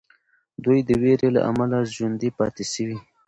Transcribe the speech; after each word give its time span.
دوی 0.63 0.79
د 0.87 0.89
ویرې 1.01 1.29
له 1.35 1.41
امله 1.49 1.77
ژوندي 1.95 2.29
پاتې 2.37 2.63
سوي. 2.73 2.97